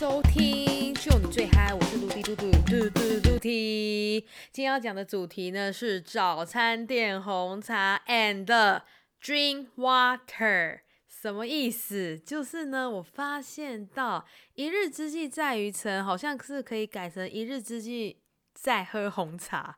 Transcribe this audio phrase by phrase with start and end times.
[0.00, 3.40] 收听，就你最嗨，我是嘟嘟嘟嘟嘟嘟嘟嘟。
[4.50, 8.46] 今天要讲的主题呢是早餐店红茶 and
[9.22, 12.18] drink water，什么意思？
[12.18, 14.24] 就是呢，我发现到
[14.54, 18.22] 一日之计在于晨，好像是可以改成一日之计
[18.54, 19.76] 在喝红茶。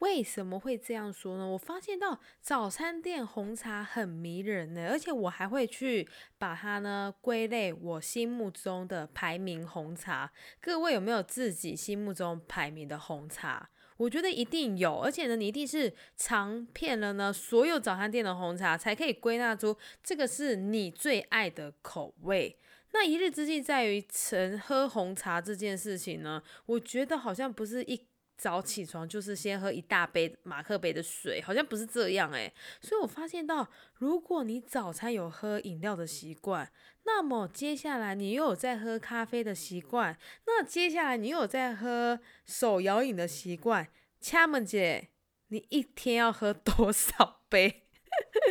[0.00, 1.48] 为什么会这样说呢？
[1.48, 6.06] 我发现到早餐店红茶很迷人呢，而且我还会去
[6.36, 10.30] 把它呢归类我心目中的排名红茶。
[10.60, 13.70] 各位有没有自己心目中排名的红茶？
[13.96, 22.58] 我觉得一定有，而且呢，你一定是尝遍了呢所有早餐店的红茶，才可以归纳出这个是你最爱的口味。
[22.92, 28.06] 那一日之计在于晨，喝红茶这件事情呢，我觉得好像不是一。
[28.36, 32.52] 早起床就是先喝一大杯马克杯的水，好像不是这样诶。
[32.80, 36.70] 所以我发现到，如果你早餐有喝饮料的习惯，
[37.04, 43.88] 那么接下来你又有在喝咖啡的习惯，那接下来你又有在喝手摇饮的习惯，
[44.20, 45.08] 掐门姐，
[45.48, 47.84] 你一天要喝多少杯？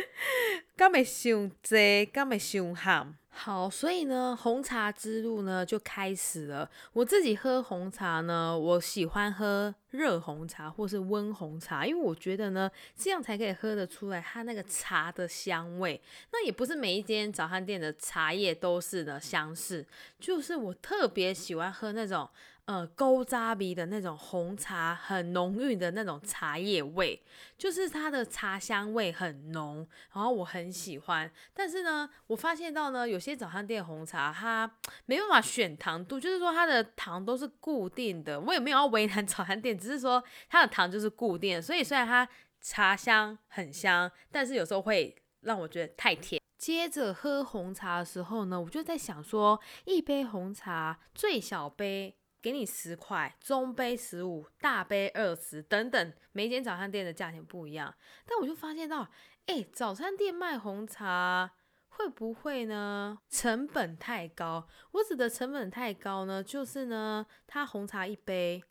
[0.76, 3.14] 敢会伤济，敢会伤咸？
[3.38, 6.68] 好，所以呢，红茶之路呢就开始了。
[6.94, 16.00] 我自己喝红茶呢，我喜欢喝热红茶或是温红茶，因为我觉得呢，这样才可以喝得出来它那个茶的香味。
[16.32, 19.86] 那也不是每一间早餐店的茶叶都是的相似，
[20.18, 22.28] 就是我特别喜欢喝那种。
[22.66, 27.22] 呃，勾扎鼻的那种红茶，很浓郁的那种茶叶味，
[27.56, 31.30] 就是它的茶香味很浓，然后我很喜欢。
[31.54, 34.68] 但是呢，我发现到呢，有些早餐店红茶它
[35.04, 38.40] 没办法选糖度，就是说它的糖都是固定的。
[38.40, 42.28] 我也没有要为难早餐店，只是说它的糖就是固定，所以虽然它
[42.60, 46.42] 茶香很香，但是有时候会让我觉得太甜。
[46.58, 52.16] 接着喝红茶的时候呢，我就在想说，一杯红茶最小杯。
[52.46, 57.92] 给你十块，中杯十五，大杯二十，等等，每间早餐店的价钱不一样。
[58.24, 59.10] 但我就发现到，
[59.46, 61.50] 哎，早餐店卖红茶
[61.88, 63.18] 会不会呢？
[63.28, 64.68] 成本太高。
[64.92, 68.62] 我指的成本太高呢，就是呢，它红茶一杯，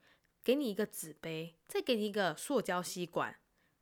[0.41, 3.35] 给你一个纸杯，再给你一个塑胶吸管，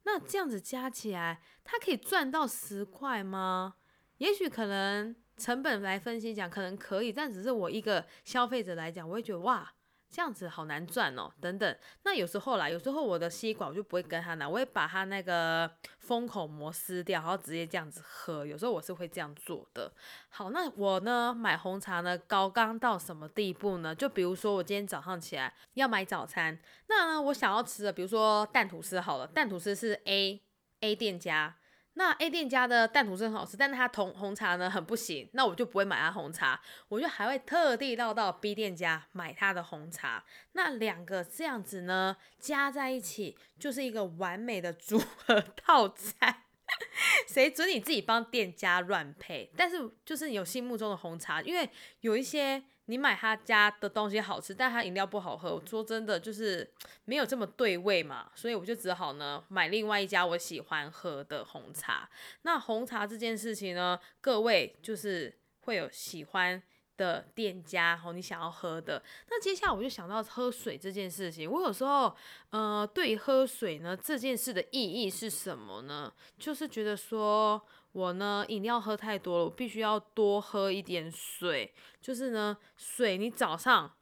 [0.06, 3.76] 那这样子加起来，它可以赚到十块吗？
[4.18, 9.72] 也许可能成本来分析讲，可能可以，但只是我一个消费者来讲，我会觉得哇。
[10.14, 11.76] 这样子好难赚哦，等等。
[12.04, 18.46] 那有时候啦，有时候我的吸管我就不会跟他拿，我会把他那个封口膜撕掉，然后直接这样子喝。
[18.46, 19.92] 有时候我是会这样做的。
[20.30, 23.96] 好，那我呢买红茶呢高刚到什么地步呢？
[23.96, 30.40] 就比如说我今天早上起来要买早餐，那我想要吃的，比如说蛋吐司好了，蛋吐司是 A
[30.82, 31.56] A 店家。
[31.96, 36.60] 那 A 店家的蛋吐司很好吃，但是它同红茶呢很不行，那我就不会买它红茶，
[36.90, 40.24] 我就还会特地绕到 B 店家买它的红茶。
[40.54, 46.44] 那两个这样子呢加在一起就是一个完美的组合套餐。
[47.28, 49.50] 谁准你自己帮店家乱配？
[49.56, 51.70] 但是就是有心目中的红茶，因为
[52.02, 52.64] 有一些。
[52.88, 55.56] 你买他家的东西好吃，但他饮料不好喝。
[55.56, 56.70] 我说真的，就是
[57.06, 62.10] 没有这么对味嘛，所以我就只好呢买另外一家我喜欢喝的红茶。
[62.42, 66.62] 那红茶这件事情呢，各位就是会有喜欢
[66.98, 69.02] 的店家吼，你想要喝的。
[69.30, 71.50] 那接下来我就想到喝水这件事情。
[71.50, 72.16] 我有时候
[72.50, 76.14] 呃，对喝水呢这件事的意义是什么呢？
[76.38, 77.62] 就是觉得说。
[77.94, 81.72] 我呢，饮料喝太多了，我必须要多喝一点水。
[82.02, 83.94] 就是呢，水，你早上，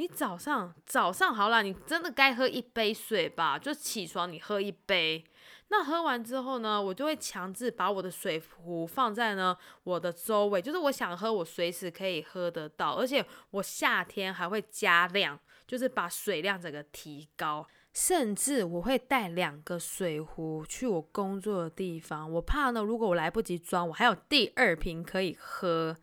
[0.00, 3.58] 你早上早上好啦，你真的该喝一杯水吧？
[3.58, 5.22] 就起床你喝一杯，
[5.68, 17.66] 那喝完之后呢，我就会强制把我的水壶放在呢我的周围，就是我想喝，我随时可以喝得到，而且我夏天还会加量，就是把水量整个提高。
[17.92, 25.94] 甚至我会带两个水壶去我工作的地方，我怕呢，如果我来不及装，我还有第二瓶可以喝。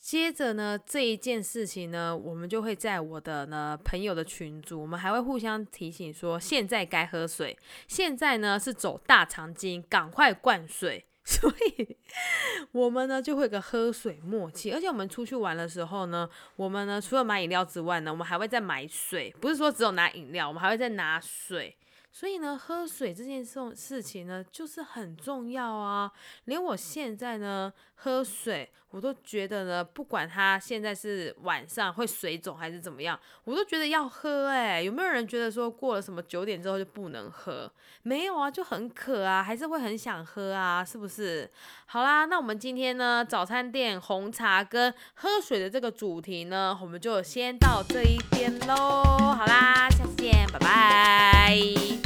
[0.00, 11.04] 接着呢，这一件事情呢，我们就会在我的呢朋友的群组，我们还会互相提醒说，现在该喝水，现在呢是走大肠经，赶快灌水。
[11.22, 11.96] 所以，
[12.72, 21.76] 我们呢就会有个喝水默契，而且我们出去玩的时候呢，我们呢除了买饮料之外呢，我们还会再买水，不是说只有拿饮料，我们还会再拿水。
[22.12, 26.10] 所以呢，喝水这件事事情呢，就是很重要啊。
[26.44, 34.48] 连我现在呢，喝水我都觉得呢，不管它现在是晚上会水肿还是怎么样，我都觉得要喝。
[34.48, 37.70] 哎，有没有人觉得说过了什么九点之后就不能喝？
[38.02, 41.48] 没有啊，就很渴啊，还是会很想喝啊，是不是？
[41.86, 49.04] 好啦，那我们今天呢，早餐店红茶跟喝水的这个主题呢，我们就先到这一边喽。
[49.04, 51.99] 好啦，下次见，拜拜。